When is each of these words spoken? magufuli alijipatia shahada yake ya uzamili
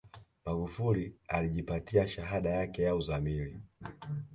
magufuli 0.45 1.15
alijipatia 1.27 2.07
shahada 2.07 2.49
yake 2.49 2.83
ya 2.83 2.95
uzamili 2.95 3.61